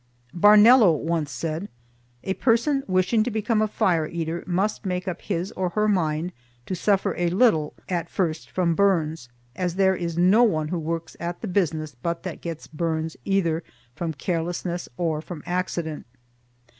[0.33, 1.69] Barnello once said,
[2.23, 6.31] "A person wishing to become a Fire Eater must make up his or her mind
[6.65, 11.15] to suffer a little at first from burns, as there is no one who works
[11.19, 13.61] at the business but that gets burns either
[13.95, 16.07] from carelessness or from accident."